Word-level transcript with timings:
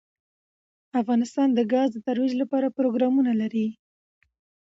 افغانستان 1.01 1.47
د 1.53 1.59
ګاز 1.71 1.89
د 1.93 1.97
ترویج 2.07 2.33
لپاره 2.41 2.67
پروګرامونه 2.77 3.31
لري. 3.41 3.67